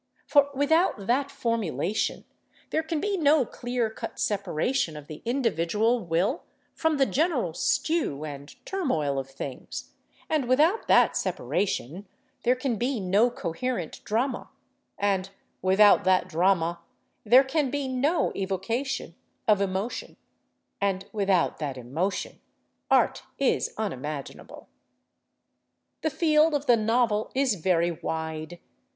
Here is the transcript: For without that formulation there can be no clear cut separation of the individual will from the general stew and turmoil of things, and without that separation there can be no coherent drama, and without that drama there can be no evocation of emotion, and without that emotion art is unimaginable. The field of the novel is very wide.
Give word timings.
For 0.25 0.49
without 0.55 1.05
that 1.05 1.29
formulation 1.29 2.25
there 2.71 2.81
can 2.81 2.99
be 2.99 3.17
no 3.17 3.45
clear 3.45 3.91
cut 3.91 4.17
separation 4.17 4.97
of 4.97 5.05
the 5.05 5.21
individual 5.25 6.03
will 6.03 6.41
from 6.73 6.97
the 6.97 7.05
general 7.05 7.53
stew 7.53 8.25
and 8.25 8.49
turmoil 8.65 9.19
of 9.19 9.29
things, 9.29 9.91
and 10.27 10.47
without 10.47 10.87
that 10.87 11.15
separation 11.15 12.07
there 12.41 12.55
can 12.55 12.77
be 12.77 12.99
no 12.99 13.29
coherent 13.29 14.03
drama, 14.03 14.49
and 14.97 15.29
without 15.61 16.03
that 16.03 16.27
drama 16.27 16.79
there 17.23 17.43
can 17.43 17.69
be 17.69 17.87
no 17.87 18.33
evocation 18.35 19.13
of 19.47 19.61
emotion, 19.61 20.17
and 20.81 21.05
without 21.13 21.59
that 21.59 21.77
emotion 21.77 22.39
art 22.89 23.21
is 23.37 23.71
unimaginable. 23.77 24.67
The 26.01 26.09
field 26.09 26.55
of 26.55 26.65
the 26.65 26.75
novel 26.75 27.29
is 27.35 27.53
very 27.53 27.91
wide. 27.91 28.57